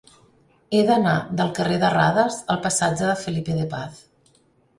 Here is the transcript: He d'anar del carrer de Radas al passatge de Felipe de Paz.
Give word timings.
He 0.77 0.79
d'anar 0.87 1.13
del 1.41 1.51
carrer 1.59 1.77
de 1.83 1.91
Radas 1.97 2.39
al 2.55 2.59
passatge 2.65 3.07
de 3.11 3.15
Felipe 3.27 3.61
de 3.61 3.69
Paz. 3.77 4.03